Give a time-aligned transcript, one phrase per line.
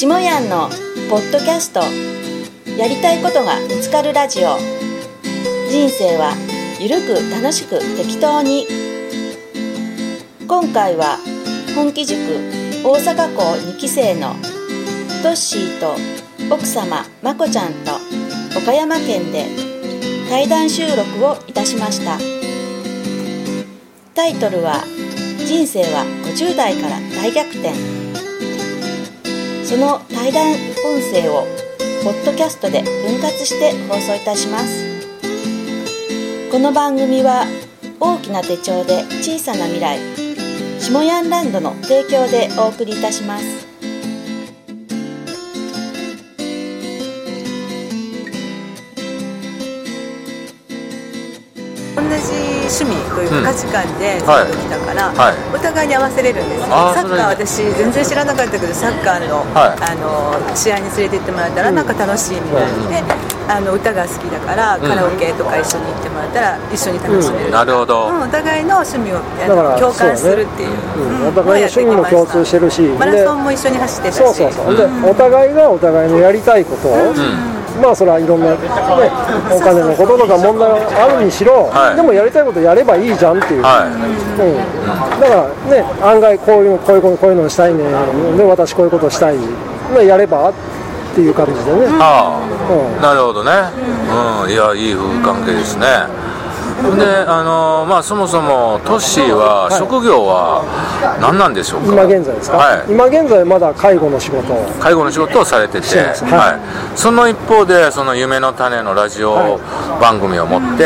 [0.00, 0.68] 下やんの
[1.10, 1.80] ポッドキャスト。
[2.78, 4.56] やりたいことが見つかるラジオ。
[5.68, 6.34] 人生は
[6.78, 8.68] ゆるく楽しく適当に。
[10.46, 11.18] 今回は
[11.74, 12.20] 本気塾
[12.84, 14.36] 大阪校2期生の
[15.24, 15.96] トッシーと
[16.54, 17.90] 奥様まこちゃんと
[18.56, 19.46] 岡山県で
[20.28, 22.20] 対談収録をいたしました。
[24.14, 24.84] タイトルは
[25.44, 27.72] 「人生は50代から大逆転」
[29.68, 30.56] その対談音
[31.12, 31.44] 声を
[32.02, 34.82] ポッドキャストで分割して放送いたします。
[36.50, 37.44] この番組は
[38.00, 39.98] 大きな手帳で小さな未来
[40.80, 43.77] 下ヤンランドの提供でお送りいたします。
[52.68, 55.34] 趣味というか価値観でずっと来たから、はい。
[55.54, 59.80] お互いに合わせれるんですね、あーサッカー私全然知らなかったけどサッカーの,、はい。
[59.80, 63.02] あの試合に連れて行ってもらったらなんか楽しいみたいで、
[63.48, 70.70] あの歌が好きだからカラオケとか一緒に行ってもらったら一緒に楽しめる、なるほど、うんお互いの趣味をあだからの共感するっていう。
[70.70, 71.18] うんそうね。
[71.18, 71.28] うん。
[71.28, 72.82] お互いの趣味も共通してるし。
[72.98, 74.16] マラソンも一緒に走ってたし。
[74.18, 77.14] そうそうそう、でお互いがお互いのやりたいことを、
[77.78, 78.56] まあそれはいろんな、ね、
[79.50, 81.96] お金のこととか問題があるにしろ、はい。
[81.96, 83.90] でもやりたいことやればいいじゃんっていう、はい。
[83.90, 83.96] う
[85.16, 87.84] ん、だからね案外こういうこういうこういうのしたいね。
[88.36, 90.54] で私こういうことしたい、まあ、やればっ
[91.14, 92.40] ていう感じでね、あ
[92.70, 92.98] うん。
[92.98, 93.52] あなるほどね。
[94.44, 94.50] うん。
[94.50, 95.86] いやいい夫婦関係ですね
[96.78, 100.62] であのまあそもそもトッシーは職業は
[101.20, 102.92] 何なんでしょうか、今現在ですか、はい。
[102.92, 104.64] 今現在まだ介護の仕事を。
[104.80, 106.60] 介護の仕事をされてて、してますははい。
[106.94, 109.58] その一方でその夢の種のラジオ
[110.00, 110.84] 番組を持って、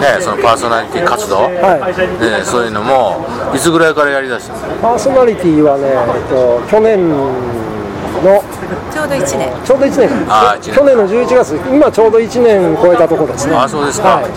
[0.00, 1.92] ね、そのパーソナリティ活動、はい。
[2.20, 4.74] ね、そういうのもいつぐらいからやりだしたの？
[4.80, 8.42] パーソナリティはね、えっと、去年の
[8.90, 9.52] ちょうど1年。
[9.64, 10.10] ちょうど1年。
[10.28, 10.74] あー一年。
[10.74, 11.54] 去年の11月。
[11.70, 13.54] 今ちょうど1年超えたところですね。
[13.54, 14.24] あそうですか、はい。
[14.24, 14.32] うん、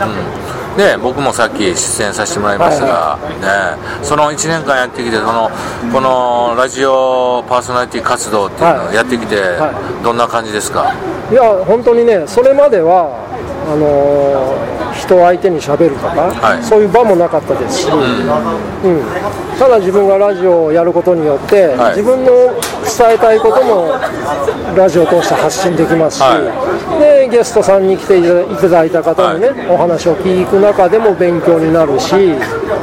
[0.77, 5.49] で僕もさっき出演させてもらいましたが、ね、その1年間やってきてその
[5.91, 9.73] このラジオパーソナリティ活動っていうのをやってきて、は
[10.03, 10.93] どんな感じですか、
[11.31, 13.11] いや本当にねそれまでは
[13.67, 16.63] あのー人相手にしゃべるとか、はい。
[16.63, 19.57] そういう場もなかったですし、うん。
[19.57, 21.97] ただ自分がラジオをやることによって、はい。
[21.97, 22.31] 自分の
[22.85, 23.93] 伝えたいことも
[24.75, 32.13] ラジオを通して発信できますし、はでゲストさんに来ていただいた方にね、お話を聞く中でも勉強になるし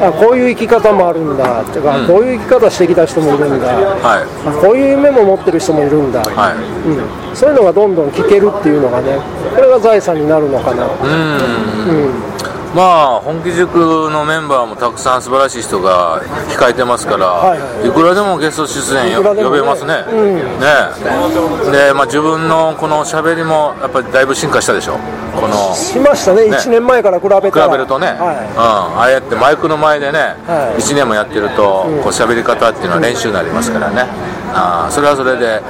[0.00, 4.22] あこういう生き方もあるんだとか、こういう生き方してきた人もいるんだ、はい。
[4.49, 6.56] あこういう夢も持ってる人もいるんだ、はい。
[6.88, 9.19] うん、そういうのがどんどん聞けるっていうのがね
[9.55, 12.38] これが財産になるのかな、うん
[12.75, 17.89] まあ本気塾のメンバーもたくさん素晴らしい人が控えてますから、はいはい。
[17.89, 19.43] いくらでもゲスト出演ね。
[19.43, 20.37] 呼べますね、うん。
[20.37, 20.43] ね
[21.73, 24.99] で、まあ、自分のこの喋りもやっぱりだいぶ進化したでしょ？
[25.41, 26.49] このしましたね。
[26.49, 26.56] ね。
[26.56, 27.69] 1年前から比べ比たら。
[27.69, 30.81] べるとね、うん、はああやってマイクの前でね、はい。
[30.81, 34.06] 1年もやってると、こう喋り方っていうのは練習になりますからね、
[34.54, 35.60] ああそれはそれで、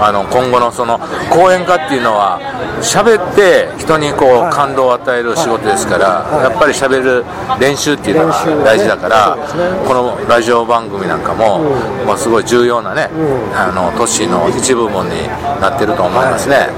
[0.00, 0.98] あの今後のその
[1.30, 2.40] 講演家っていうのは
[2.82, 4.52] 喋って人にこう、はい。
[4.58, 7.24] 感動を与える仕事ですから、やっぱり喋る
[7.60, 9.86] 練習っていうのが大事だから、そうですね。
[9.86, 11.60] このラジオ番組なんかも、
[12.06, 13.08] まあ、すごい重要なね、
[13.54, 15.28] あの都市の一部分に
[15.60, 16.68] なってると思いますね、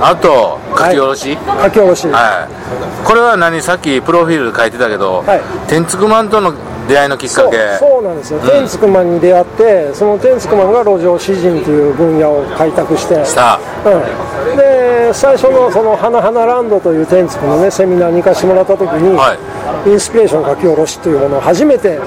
[0.00, 3.60] あと書き下ろし、書き下ろし、はい、これは何？
[3.62, 5.40] さっきプロフィールで書いてたけど、はい。
[5.68, 6.54] 天竺マンとの
[6.88, 7.78] 出会いのきっかけ。
[7.78, 13.24] そうなんですよ、天竺マンに出会ってその天竺マンが路上詩人という分野を開拓して。
[13.24, 19.38] したうん、で最初のその花々ランドという天竺のねセミナーに行かせてもらった時に、はい。
[19.86, 21.98] インスピレーション書き下ろしというものを初めて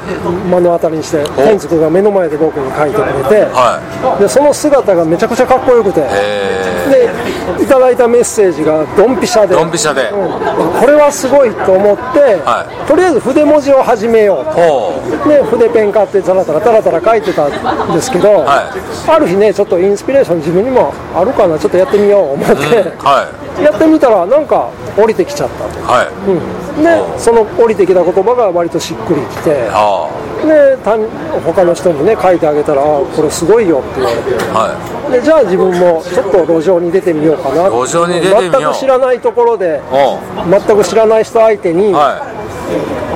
[0.45, 7.09] 目の当たりにして天竺が目の前で僕に書いてくれて、はでその姿がめちゃくちゃかっこよくて、え
[7.57, 9.55] でいただいたメッセージがドンピシャで。
[9.55, 10.79] ドンピシャで、うん。
[10.79, 12.87] これはすごいと思って、はい。
[12.87, 14.93] とりあえず筆文字を始めようと。
[15.27, 18.69] で筆ペン買ってタラタラタラタラ書いてたんですけど、は
[19.07, 22.53] ある日ねちょっとインスピレーション自分にもあるかなちょっとやってみよう思って、
[22.99, 23.31] は
[23.63, 26.11] やってみたらなんか降りてきちゃったと、いはい。
[26.27, 29.69] うん、でその降りてきた言葉が割としっくりきて。
[29.71, 30.11] あ
[30.43, 30.99] で他
[31.39, 34.35] 他の人にね書いてあげたらあこれすごいよって言われて。
[34.51, 37.71] あはでじゃあ自分もちょっと路上に出てみようかな。
[37.71, 42.27] 路上に全く知らないところで全く知らない人相手には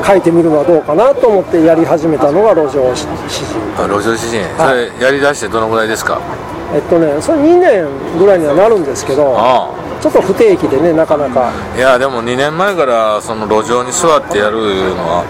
[0.07, 6.19] 書いてみるのはどうかなと思ってやり始めたのが路上詩人い路上詩人そはれやりだしてどのぐらいですか？
[6.73, 9.69] えっとねそれ2年ぐらいにはなるんですけどあ
[10.01, 11.49] ちょっと不定期でねなかなか。
[11.49, 14.57] あいやでも2年前からその路上に座ってやる
[14.95, 15.25] のは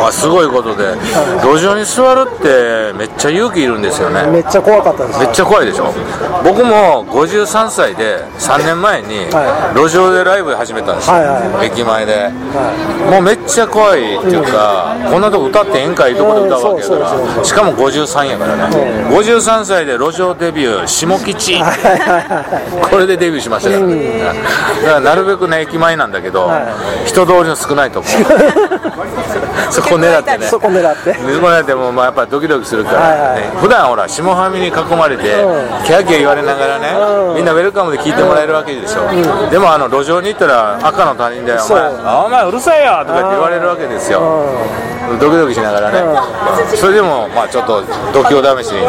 [0.00, 0.94] あすごいことで
[1.42, 4.22] 路上に座るってめっちゃ勇気いるんですよね。
[4.30, 5.18] めっちゃ怖かったです。
[5.18, 5.92] めっちゃ怖いでしょ？
[6.44, 11.66] 僕も53歳で3年前には路上でライブ始めたんですよ、はいはいはい。
[11.66, 16.94] 駅前で、はもうめっちゃ怖いっていうか、こんなとこ歌ってええんかいとこで歌うわけやか
[17.38, 18.76] らしかも53やからね、
[19.10, 21.60] 53歳で路上デビュー下吉。
[22.90, 26.68] これでデビューしましたから、だからなるべくね駅前なんだけど、は
[27.04, 28.06] 人通りの少ないとこ
[29.70, 30.46] そこ狙ってね。
[30.46, 31.74] そこ狙って水もらって。
[31.74, 35.84] もまあやっぱりドキドキするから、はいはいね、普段ほら下半身に囲まれて、うん。
[35.84, 36.96] キャーキャー言われながらね、
[37.28, 37.34] うん。
[37.36, 39.02] みんなウェルカムで聞いてもらえるわけでしょ、
[39.50, 41.78] でもあの路上に行ったら赤の他人で「おそう。
[41.78, 41.86] 前。
[42.04, 44.20] あお前うるさいよ」とかって言われるわけですよ、
[45.20, 46.02] ドキドキしながらね、
[46.74, 47.82] それでもまあちょっと
[48.12, 48.84] 度胸試しに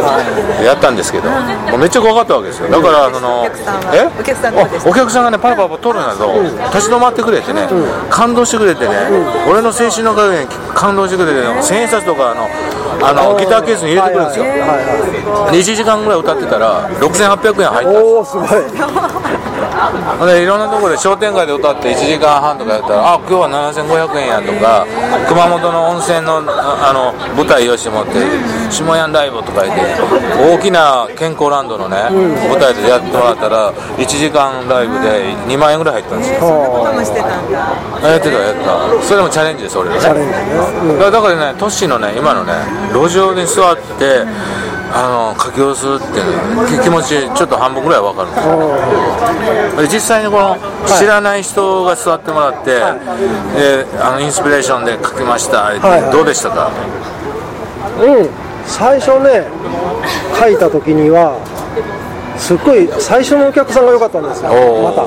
[0.65, 2.69] やったんですけど、もうめっちゃ怖かったわけですよ。
[2.69, 3.95] だからそのお客さんは。
[3.95, 4.10] え？
[4.19, 4.56] お客さん
[4.89, 6.33] お客さんがねパラパラ通るなど、
[6.74, 7.68] 立ち止まってくれてね、
[8.10, 8.95] 感動してくれてね、
[9.48, 12.48] 俺の青春の陰に感動してくれて、千円札とかあの
[13.02, 15.20] あのギターケースに入れてくるんですよ、はいはい
[15.52, 19.49] で1時間ぐらい歌ってたら6800円入ったんです
[20.26, 24.86] でいろんなところで商店街で歌って1時間半とかやったらあ今日は7500円やとか
[25.28, 28.14] 熊本の温泉のああの舞台よしもって
[28.72, 29.81] 下屋ライブとか言って
[30.40, 36.40] 大きな健康ランドのね、舞台でやってもらったら1時間ライブで2万円ぐらい入ったんですよ。
[36.40, 37.58] そんなこともしてたんだ。
[38.10, 39.04] やってたやった。
[39.04, 40.14] それでもチャレンジです俺ら。
[40.14, 40.32] ね。
[41.00, 42.54] だからねトッシーのね今のね
[42.94, 44.25] 路上に座って
[44.91, 48.31] あの書き下ろすっていう気持ちちょっと半分ぐらいは分か
[49.77, 49.83] る。
[49.83, 56.12] んで実際にこの知らない人が座ってもらって、であのインスピレーションで書きました、はいはい。
[56.12, 56.71] どうでしたか？
[58.01, 58.30] うん。
[58.65, 59.45] 最初ね
[60.39, 61.38] 書いた時には
[62.38, 64.50] すっごい最初のお客さんが良かったんですよ。
[64.83, 65.06] また。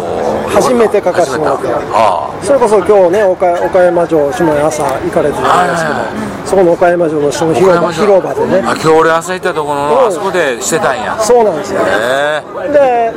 [0.53, 1.69] 初めて書かせてもらって。
[1.95, 8.59] あそれこそ今日ね岡岡山城下に朝行かれてるんですけど、はいそこの岡山城の下のあ広場広場でね。
[8.59, 11.19] あ今日俺朝行ったところのあそこでしてたんや。
[11.19, 11.81] そうなんですよ。
[11.81, 13.11] で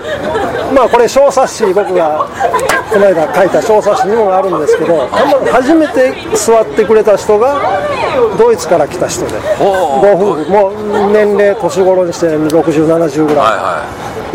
[0.74, 2.26] まあこれ小冊子僕が
[2.90, 5.10] この間書いた小冊子にもあるんですけど
[5.52, 7.60] 初めて座ってくれた人が
[8.38, 9.34] ドイツから来た人で。
[9.60, 10.50] おご夫婦。
[10.50, 13.84] もう年齢年頃にして6070ぐらい、は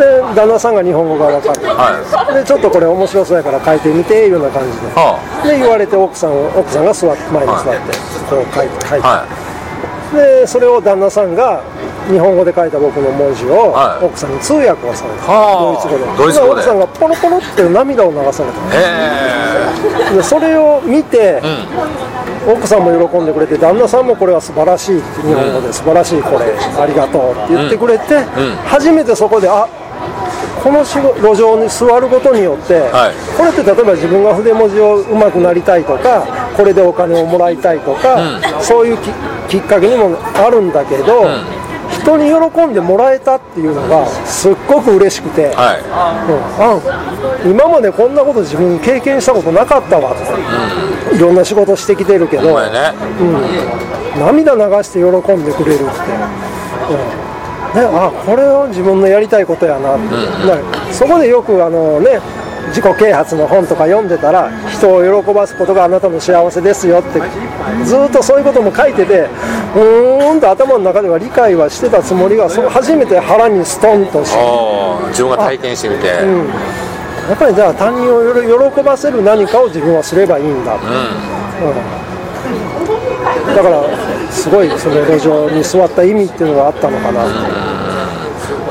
[0.00, 1.62] で旦那さんが日本語が分かる。
[1.62, 2.00] いはい。
[2.00, 4.86] はいでちょっとこれ面白そうやから書いてみていうような感じで。
[4.96, 7.92] はで言われて奥さんを奥さんが座って前に座って
[8.30, 9.26] こう書いて書いて、あは
[10.14, 11.62] でそれを旦那さんが
[12.10, 14.04] 日本語で書いた僕の文字をはい。
[14.04, 15.70] 奥さんに通訳をされて、はあ。
[15.70, 16.04] ドイツ語で。
[16.18, 16.52] ドイツ語で。
[16.52, 18.82] 奥さんがポロポロって涙を流されいへ
[20.08, 20.10] え。
[20.10, 21.40] てでそれを見て、
[22.48, 28.24] 奥さんも喜んでくれて旦那さんもこれは素晴らしいって日本語で素晴らしいこれありがとうって言ってくれて、
[28.66, 29.68] 初めてそこであ
[30.62, 33.14] この路上に座ることによって、はい。
[33.36, 36.26] これって例えば自分が筆文字を上手くなりたいとか
[36.56, 38.18] これでお金をもらいたいとか、
[38.60, 39.10] そういうき
[39.48, 41.26] きっかけにもあるんだけど、
[41.90, 45.80] 人に喜んでもらえたっていうのがすっごく嬉しくて、はい。
[45.80, 45.88] うん。
[46.62, 46.80] あ
[47.44, 52.92] 今までこんなこと自分経験したことなかったわと、いろんな仕事してきてるけど、お前ね。
[54.18, 55.84] 涙流して喜んでくれるって、
[56.90, 57.19] うん
[57.74, 59.96] ね、あこれは自分のやりたいことやな。
[59.96, 60.14] って、
[60.46, 62.20] だからそこでよくあの、ね、
[62.68, 67.20] 自己啓発の本とか読んでたら人を喜ばすことがあなたの幸せですよって
[67.84, 69.28] ずっとそういうことも書いてて
[69.74, 74.38] うーんと頭の中では理解はしてたつもりがそ初めて腹にストンとして。
[75.10, 76.14] 自分が体験してみて、や
[77.34, 80.80] っぱりじゃあ他人をよ喜ばせる何かを自分はすればいいんだ、うん。
[83.54, 83.82] だから
[84.30, 87.24] すごいその路上に座った意味っていうのがあったのかな、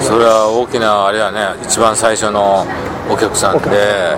[0.09, 1.49] それは大きなあれやね。
[1.63, 2.65] 一番最初の
[3.09, 4.17] お客さんで。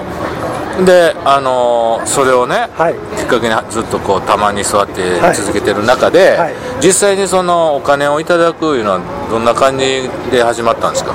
[0.86, 2.94] であのーそれをね、はい。
[3.18, 5.36] きっかけにずっとこうたまに座ってはい。
[5.36, 6.54] 続けてる中で、はい。
[6.82, 11.12] 実際にそのお金をいただくいうのはどんな感じで始まったんですか？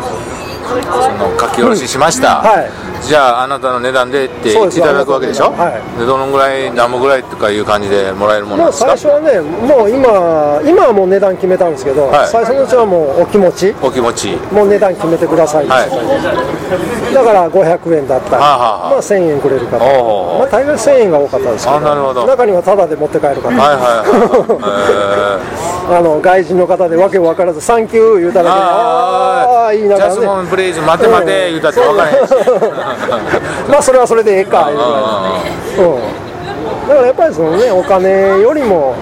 [0.66, 2.70] その書き下ろししました、うんはい。
[3.06, 5.98] じゃああなたの値段でっていただくわけでしょ、はい。
[5.98, 8.96] でどのぐらい何本ぐらいとかいう感じでもらえるものですか？
[8.96, 12.28] 最初はねもう今今はもう値段決めたんですけど、はい。
[12.28, 13.74] 最初のうちはもうお気持ち。
[13.82, 14.36] お気持ち。
[14.52, 17.14] もう値段決めてください、はい。
[17.14, 22.26] だから500円だったら、はあはあまあ、1000円くれる方、まあ、大概1000円が多かったですけあなるほど。
[22.26, 24.08] 中にはタダで持って帰る方、はいはいはい、
[25.88, 25.98] えー。
[25.98, 30.20] あの外人の方でわけ分からず「サンキュー」言うただけでああいいながらね
[30.56, 32.32] プレイズ待て待て言うたって分からへんし。
[33.68, 34.70] まあそれはそれでええか。
[34.70, 38.94] 言うぐらいうん、だからやっぱりそのねお金よりも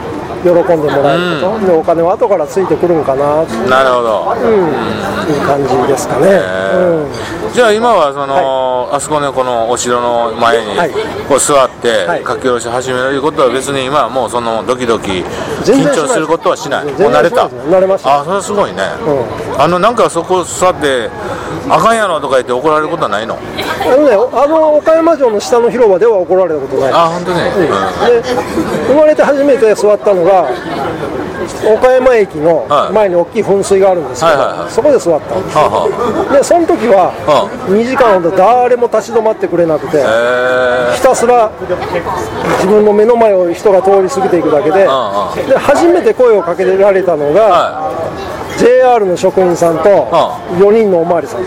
[0.44, 3.42] 喜んでもらえること、でお金は後からついてくるんかな。
[3.68, 6.40] なるほど、いう感じですかね、
[6.76, 7.52] うん。
[7.54, 10.90] じゃあ今はその、あそこのこのお城の前にはい。
[11.28, 12.24] こう座ってはい。
[12.24, 15.24] 書き下ろし始めるということは別に今はもうそのドキドキ
[15.64, 16.84] 緊張することはしない。
[16.84, 17.46] もう慣れた。
[17.46, 18.20] 慣れました。
[18.20, 18.82] あそれはすごいね、
[19.56, 21.08] あのなんかそこ座って
[21.70, 23.38] あかんやろとか言って怒られることはないの？
[23.38, 26.92] あのねあの岡山城の下の広場では怒られたことない。
[26.92, 27.62] あ本当ね、うん。
[27.62, 28.22] で
[28.88, 30.33] 生まれて初めて座ったのが
[31.76, 32.92] 岡山駅のはい。
[32.92, 34.70] 前に大きい噴水があるんですけど、はいはいはい。
[34.70, 39.98] そこで座ったんですはでその時はは2時間ほど誰も立ち止まってくれなくて
[40.94, 41.50] ひたすら
[42.58, 49.88] 自分の目の前を人が通り過ぎていくだけでうんで初めて声をかけられたのえがは JR の職員さんと
[50.58, 51.44] 4人のおまわりさん。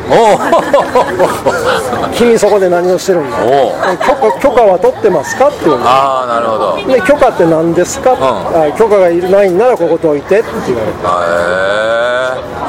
[2.14, 3.38] 君そこで何をしてるんだ？
[3.98, 5.48] 許可許可は取ってますか？
[5.50, 5.78] って言う。
[5.82, 6.78] ああなるほど。
[6.78, 8.18] へで許可って何ですか、ん。
[8.18, 10.98] あ許可がないんならここどいてって言われて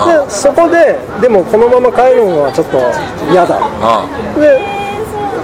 [0.09, 2.78] えでそこででもこのまま帰るのはちょっと
[3.33, 3.59] 嫌だ。
[3.59, 4.40] うん。
[4.40, 4.78] で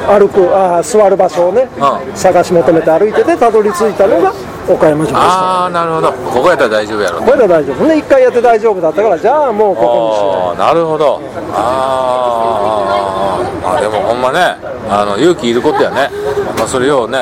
[0.06, 2.16] 歩くあ座る場所をね、うん。
[2.16, 4.32] 探し求めて歩いててたどり着いたのが
[4.72, 6.12] 岡山城でしたああなるほど。
[6.12, 7.20] ここやったら大丈夫やろ。
[7.20, 7.84] これで大丈夫。
[7.86, 11.20] ね一回やって大丈夫だったからじゃあもうここにしよああなるほど。
[11.52, 14.56] あーまあでもほんまね
[14.88, 16.10] あの勇気いることやね、
[16.56, 17.18] まあ、それをね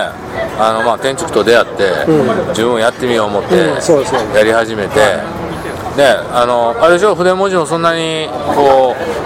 [0.58, 1.90] あのまあ天竺と出会って、
[2.48, 4.18] 自分やってみよう思ってうんそうですね。
[4.34, 4.98] やり始めて、
[5.96, 9.21] ねあのあれでしょ筆文字もそんなにこう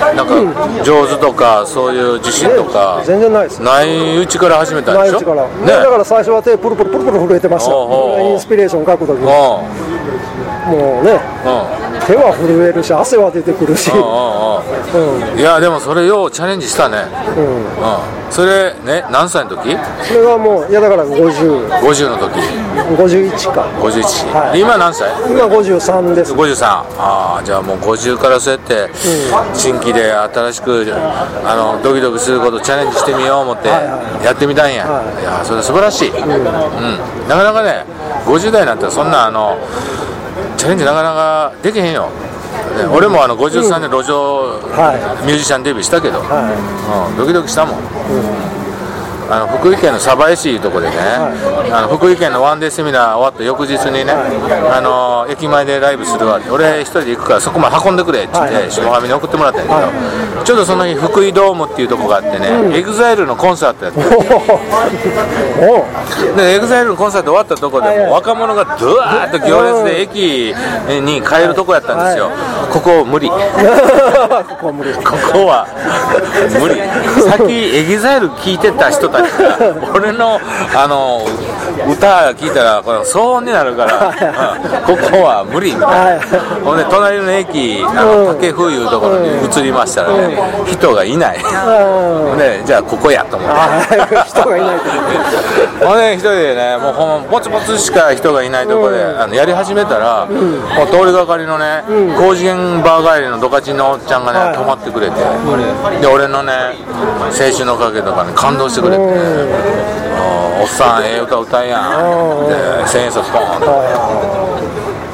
[0.00, 0.34] なんか
[0.82, 3.62] 上手とかそういう自信とかう全然ないです。
[3.62, 5.12] ないうちから始めたんでしょ？
[5.12, 7.72] ないうちから、ね、だから最初は手プルプルプルプル震えてました。
[8.22, 9.26] インスピレーション書く時うん。
[9.26, 11.12] もうね。
[11.12, 11.80] うん。
[12.06, 13.90] 手は震えるし汗は出てくるし、
[14.94, 15.00] うん。
[15.00, 17.04] うんうんいやでもそれようチャレンジしたね。
[17.36, 17.64] うん、うん。
[18.30, 19.76] それね何歳の時？
[20.02, 22.38] それがもういやだから50 50の時。
[22.96, 23.62] 51か。
[23.80, 24.52] 51、はい。
[24.54, 25.10] で今何歳？
[25.30, 26.32] 今53です。
[26.34, 26.64] 53
[26.98, 28.90] ああじゃあもう50からそうやって
[29.54, 30.86] 新規で新しく
[31.44, 35.22] あのドキドキすることチャレンジしてみよう思ってはいはやってみたんや、はい。
[35.22, 36.44] い、やそれ素晴らしい、うん。
[37.28, 37.84] なかなかね
[38.26, 39.56] 50代になったらそんなあの
[40.56, 42.10] チャレンジなかなかできへんよ、
[42.50, 46.50] ね俺もあの53年路上はミュージシャンデビューしたけど、は
[47.10, 47.80] うん、ドキドキしたもん、
[49.30, 50.96] あの福井県の鯖江市いうとこでね、
[51.72, 58.70] あの福井県のワンデーセミナー終わった翌日にね、あの駅前でライブするわって俺一人で行くからそこまで運んでくれって言って、はい。
[58.70, 59.92] 下上に送ってもらったんや
[60.32, 64.00] けど、ちょうどその日福井ドームっていうとこがあってね、 EXILE のコンサートやって
[66.36, 70.54] で EXILE のコンサート終わったとこで若者がドワーッと行列で駅
[71.04, 72.30] に帰るとこやったんですよ、
[72.72, 73.28] ここ無理。
[73.28, 73.36] こ
[74.60, 74.92] こ無理。
[74.94, 75.66] こは
[76.58, 76.80] 無理。
[77.30, 79.19] さっき EXILE 聴いてた人た
[79.94, 80.40] 俺の
[80.76, 81.26] あの
[81.88, 86.20] 歌聞いたらこれ騒音になるから、 うんここは無理みたいな、はい。
[86.64, 92.38] ほんで隣の駅あの竹風いうところに移りましたらね、人がいない、うん。
[92.38, 93.56] でじゃあここやと思って。
[93.56, 94.90] あ人がいないと。
[95.86, 101.84] ほんで一人でねもうほんまポツポツしか人がいないところで、あのやり始めたら、もう通りがかりのね、
[102.18, 104.54] 工事現場帰りのドカチンのおっちゃんがね、はい。
[104.54, 105.20] 止まってくれて、
[106.00, 106.52] で俺のね
[107.32, 108.99] 「青春の影」とかに感動してくれて、
[110.60, 112.48] おっさんええ歌歌えやん。
[112.48, 113.70] で千円札ポーンと。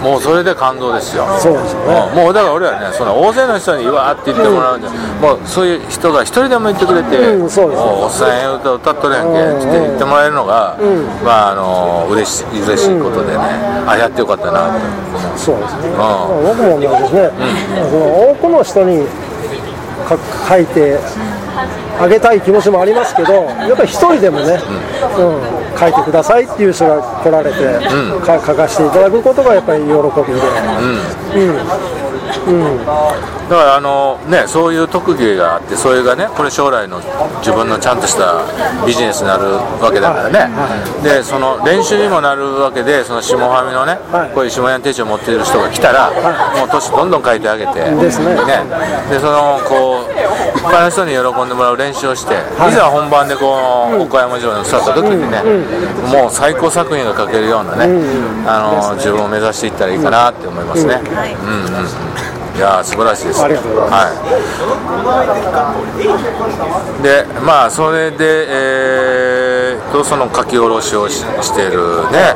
[0.03, 1.27] もうそれで感動ですよ。
[1.41, 2.11] そうですよね。
[2.13, 2.25] うん。
[2.25, 10.77] もうだから俺はねその大勢の人にわーって言ってもらうんじゃ、もうそういう人が一人でも言ってくれて、うんそうおおっさんええ歌歌っとるやんけって言ってもらえるのが、
[11.25, 13.39] まああの嬉しい嬉しいことでね、
[13.87, 14.87] あやってよかったなって
[15.39, 17.31] そうですね、僕も同じですね、
[17.91, 19.26] その多くの人にか
[20.09, 20.99] 書いて
[21.99, 24.59] あげたい気持ちもありますけど、やっぱり一人でもね、
[25.19, 27.59] うん書いてくださいっていう人が来られて、
[28.25, 30.41] か書かせていただくことがやっぱり喜びで、
[32.47, 37.01] だからあのねそういう特技があってそれがねこれ将来の
[37.39, 38.43] 自分のちゃんとした
[38.87, 39.45] ビジネスになる
[39.83, 40.51] わけだからね、
[41.03, 44.35] でその練習にもなるわけでその下ファミのね、はい。
[44.35, 46.11] こういう下屋手帳持っている人が来たら、
[46.59, 48.35] もう年どんどん書いてあげてですね。
[49.11, 53.57] でそのこういっぱいの人に喜んでもらう練習をして、い、ざ本番でこ
[53.91, 55.43] の岡山城に座った時にね、
[56.11, 57.87] もう最高作品が書けるようなね、
[58.47, 60.95] あの自分を目指していったらいいかなって思いますね。
[60.95, 63.43] うんうんいやー素晴らしいです。
[63.43, 64.09] ありがとうございは
[67.01, 67.03] い。
[67.03, 68.17] で、まあそれで、
[68.49, 72.35] えー、とその書き下ろしをししてるね。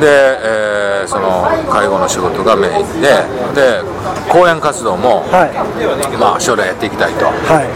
[0.00, 3.08] で、えーその介護の仕事がメインで、
[3.54, 3.82] で
[4.30, 7.66] 講演活動も、はいまあ、将来やっていきたいと、はい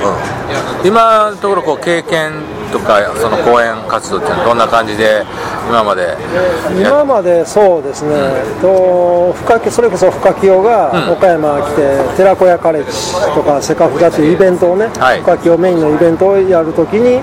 [0.83, 5.25] うん、今のところこう経験とかその講演活動ってどんな感じで
[5.69, 6.17] 今までや
[6.89, 8.15] 今までそうですね、
[8.61, 11.13] と深木それこそ深清がうん。
[11.13, 15.21] 岡山来て、寺子屋カレッジとかセカフダというイベントをね、はい。
[15.23, 17.21] 深清メインのイベントをやるときに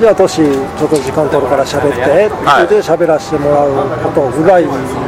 [0.00, 3.70] じゃあ年ちょっと時間取るから喋ってって言って喋らせてもらう
[4.02, 4.64] ことぐらい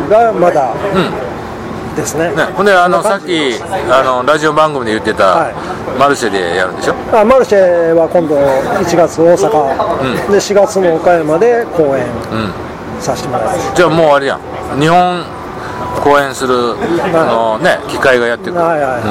[0.08, 0.74] がまだ
[1.96, 3.54] ですね,、ね、ほんであのさっき
[3.90, 5.54] あのラジオ番組で言ってた、はい。
[5.98, 6.94] マルシェでやるんでしょ？
[7.12, 13.00] あマルシェは今度1月大阪、で4月の岡山で公演うん。
[13.00, 14.40] させてもらいます、じゃあもうあれやん。
[14.80, 15.24] 日本
[16.02, 16.74] 公演する
[17.14, 19.02] あの、ね、機会がやってくる、はいはい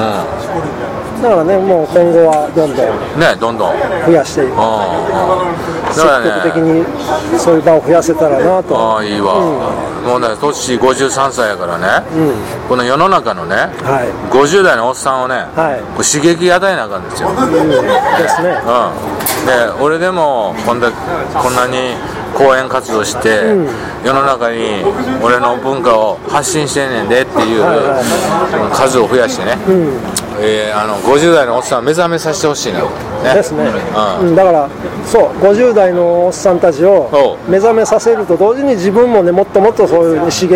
[1.24, 4.56] だからねもう今後はどんどんうん、ねどんどん、うん、増やしていく。
[4.58, 6.86] だ積極的に
[7.40, 8.78] そういう場を増やせたらなと。
[8.78, 9.34] ああいいわ、
[10.06, 12.06] もうねトッシー53歳やからね、
[12.70, 14.10] この世の中のねはい。
[14.32, 15.82] 50代のおっさんをね、はい。
[15.96, 18.56] こう刺激与えなあかんですよ、うん、ですね。
[19.46, 21.96] で俺でもこんだこんなに
[22.36, 23.56] 講演活動して、
[24.04, 24.84] 世の中に
[25.24, 28.06] 俺の文化を発信してんねんでっていう、はいはい
[28.52, 29.58] その数を増やしてね、
[30.40, 34.30] えーあの50代のおっさんを目覚めさせてほしいな、ね、ですね、うん。
[34.30, 34.70] うんだから
[35.06, 40.56] そう50代のおっさんたちを目覚めさせると同時に自分もねもっともっとそういう刺激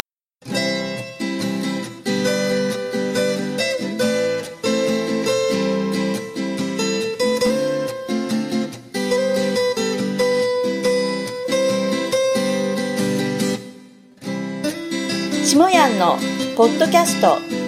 [15.46, 16.18] 下やんの
[16.56, 17.59] ポッドキャスト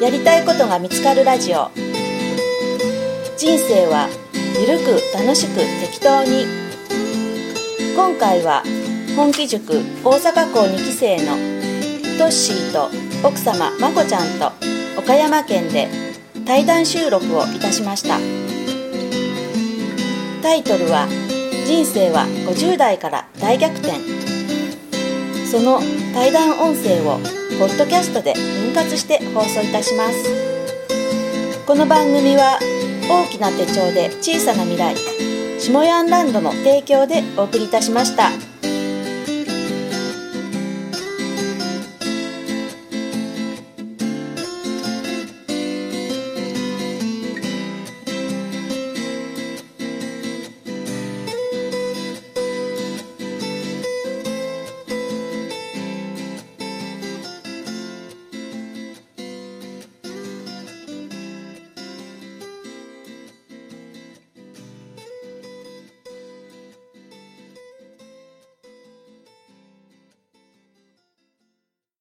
[0.00, 1.70] やりたいことが見つかるラジオ。
[3.36, 4.08] 人生は
[4.60, 6.46] ゆるく楽しく適当に。
[7.96, 8.62] 今回は
[9.16, 9.72] 本気塾
[10.04, 11.32] 大阪校2期生の
[12.16, 12.88] トッシーと
[13.26, 14.52] 奥様まこちゃんと
[14.96, 15.88] 岡山県で
[16.46, 18.18] 対談収録をいたしました。
[20.42, 21.08] タイトルは
[21.66, 23.98] 「人生は50代から大逆転」
[25.50, 25.80] その
[26.12, 27.18] 対談音声を
[27.58, 32.58] ポッドキャストで分割して放送いたしますこの番組は
[33.08, 34.94] 大きな手帳で小さな未来
[35.58, 38.47] 下ヤンランドの提供でお送りいたしました。